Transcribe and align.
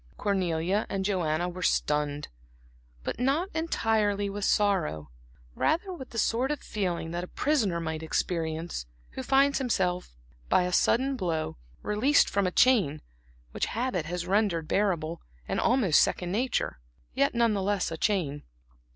Cornelia 0.17 0.87
and 0.89 1.05
Joanna 1.05 1.47
were 1.47 1.61
stunned, 1.61 2.27
but 3.03 3.19
not 3.19 3.49
entirely 3.53 4.31
with 4.31 4.45
sorrow; 4.45 5.11
rather 5.53 5.93
with 5.93 6.09
the 6.09 6.17
sort 6.17 6.49
of 6.49 6.59
feeling 6.59 7.11
that 7.11 7.23
a 7.23 7.27
prisoner 7.27 7.79
might 7.79 8.01
experience, 8.01 8.87
who 9.11 9.21
finds 9.21 9.59
himself 9.59 10.17
by 10.49 10.63
a 10.63 10.73
sudden 10.73 11.15
blow, 11.15 11.55
released 11.83 12.31
from 12.31 12.47
a 12.47 12.51
chain 12.51 13.03
which 13.51 13.67
habit 13.77 14.07
has 14.07 14.25
rendered 14.25 14.67
bearable, 14.67 15.21
and 15.47 15.59
almost 15.59 16.01
second 16.01 16.31
nature, 16.31 16.79
yet 17.13 17.35
none 17.35 17.53
the 17.53 17.61
less 17.61 17.91
a 17.91 17.95
chain. 17.97 18.41